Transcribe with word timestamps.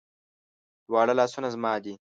دواړه 0.87 1.13
لاسونه 1.19 1.47
زما 1.55 1.73
دي 1.83 1.93